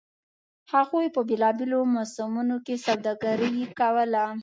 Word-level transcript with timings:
هغوی 0.73 1.05
په 1.15 1.21
بېلابېلو 1.29 1.79
موسمونو 1.95 2.55
کې 2.65 2.75
سوداګري 2.85 3.53
کوله. 3.79 4.25